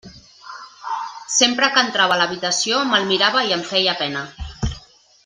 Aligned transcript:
Sempre 1.33 1.69
que 1.75 1.83
entrava 1.87 2.15
a 2.17 2.19
l'habitació 2.21 2.79
me'l 2.93 3.07
mirava 3.13 3.45
i 3.51 3.55
em 3.59 3.63
feia 3.73 3.95
pena. 4.05 4.25